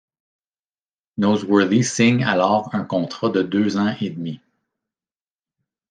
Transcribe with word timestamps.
Nosworthy 1.19 1.83
signe 1.85 2.23
alors 2.23 2.73
un 2.73 2.83
contrat 2.83 3.29
de 3.29 3.43
deux 3.43 3.77
ans 3.77 3.93
et 4.01 4.09
demi. 4.09 4.41